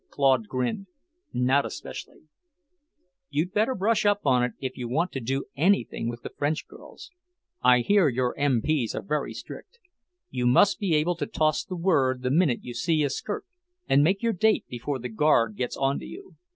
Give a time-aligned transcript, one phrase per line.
[0.09, 0.87] Claude grinned.
[1.31, 2.23] "Not especially."
[3.29, 7.11] "You'd better brush up on it if you want to do anything with French girls.
[7.61, 9.77] I hear your M.P.'s are very strict.
[10.31, 13.45] You must be able to toss the word the minute you see a skirt,
[13.87, 16.35] and make your date before the guard gets onto you."